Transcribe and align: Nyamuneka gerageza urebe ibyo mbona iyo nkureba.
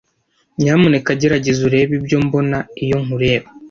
Nyamuneka 0.61 1.09
gerageza 1.21 1.61
urebe 1.67 1.91
ibyo 1.99 2.17
mbona 2.25 2.57
iyo 2.83 2.97
nkureba. 3.03 3.47